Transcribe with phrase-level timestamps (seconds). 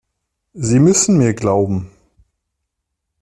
[0.55, 1.91] Sie müssen mir glauben!